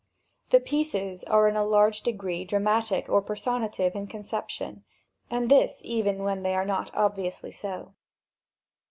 [0.49, 4.83] The pieces are in a large degree dramatic or personative in conception;
[5.29, 7.93] and this even where they are not obviously so.